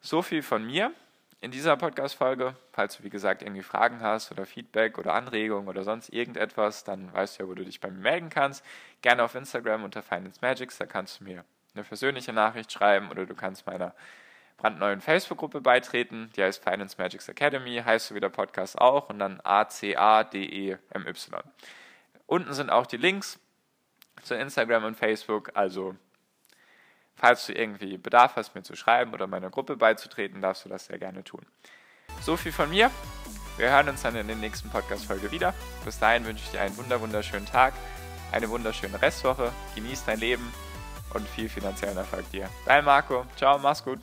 So 0.00 0.22
viel 0.22 0.42
von 0.42 0.64
mir 0.64 0.92
in 1.40 1.50
dieser 1.50 1.76
Podcast-Folge. 1.76 2.54
Falls 2.72 2.98
du, 2.98 3.04
wie 3.04 3.10
gesagt, 3.10 3.42
irgendwie 3.42 3.62
Fragen 3.62 4.00
hast 4.00 4.30
oder 4.30 4.46
Feedback 4.46 4.98
oder 4.98 5.14
Anregungen 5.14 5.68
oder 5.68 5.84
sonst 5.84 6.10
irgendetwas, 6.10 6.84
dann 6.84 7.12
weißt 7.12 7.38
du 7.38 7.42
ja, 7.42 7.48
wo 7.48 7.54
du 7.54 7.64
dich 7.64 7.80
bei 7.80 7.90
mir 7.90 8.00
melden 8.00 8.30
kannst. 8.30 8.64
Gerne 9.02 9.24
auf 9.24 9.34
Instagram 9.34 9.84
unter 9.84 10.02
Finance 10.02 10.38
Magics, 10.42 10.78
da 10.78 10.86
kannst 10.86 11.20
du 11.20 11.24
mir 11.24 11.44
eine 11.74 11.84
persönliche 11.84 12.32
Nachricht 12.32 12.72
schreiben 12.72 13.10
oder 13.10 13.26
du 13.26 13.34
kannst 13.34 13.66
meiner 13.66 13.94
brandneuen 14.60 15.00
Facebook-Gruppe 15.00 15.60
beitreten. 15.60 16.30
Die 16.36 16.42
heißt 16.42 16.62
Finance 16.62 16.96
Magics 16.98 17.28
Academy, 17.28 17.82
heißt 17.84 18.08
so 18.08 18.14
wie 18.14 18.20
der 18.20 18.28
Podcast 18.28 18.78
auch 18.78 19.08
und 19.08 19.18
dann 19.18 19.40
A-C-A-D-E-M-Y. 19.42 21.42
Unten 22.26 22.52
sind 22.52 22.70
auch 22.70 22.86
die 22.86 22.96
Links 22.96 23.40
zu 24.22 24.34
Instagram 24.34 24.84
und 24.84 24.96
Facebook, 24.96 25.50
also 25.54 25.96
Falls 27.20 27.46
du 27.46 27.52
irgendwie 27.52 27.98
Bedarf 27.98 28.36
hast, 28.36 28.54
mir 28.54 28.62
zu 28.62 28.74
schreiben 28.74 29.12
oder 29.12 29.26
meiner 29.26 29.50
Gruppe 29.50 29.76
beizutreten, 29.76 30.40
darfst 30.40 30.64
du 30.64 30.70
das 30.70 30.86
sehr 30.86 30.98
gerne 30.98 31.22
tun. 31.22 31.44
So 32.22 32.38
viel 32.38 32.50
von 32.50 32.70
mir. 32.70 32.90
Wir 33.58 33.70
hören 33.70 33.90
uns 33.90 34.00
dann 34.00 34.16
in 34.16 34.26
der 34.26 34.36
nächsten 34.36 34.70
Podcast-Folge 34.70 35.30
wieder. 35.30 35.52
Bis 35.84 35.98
dahin 35.98 36.24
wünsche 36.24 36.44
ich 36.44 36.50
dir 36.50 36.62
einen 36.62 36.78
wunderschönen 36.78 37.44
Tag, 37.44 37.74
eine 38.32 38.48
wunderschöne 38.48 39.02
Restwoche. 39.02 39.52
Genieß 39.74 40.06
dein 40.06 40.18
Leben 40.18 40.50
und 41.12 41.28
viel 41.28 41.50
finanziellen 41.50 41.98
Erfolg 41.98 42.30
dir. 42.30 42.48
Dein 42.64 42.86
Marco. 42.86 43.26
Ciao, 43.36 43.58
mach's 43.58 43.84
gut. 43.84 44.00